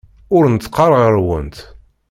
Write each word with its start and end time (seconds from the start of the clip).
Ur 0.35 0.43
neṭṭqeɣ 0.53 0.89
ɣer-went. 1.03 1.57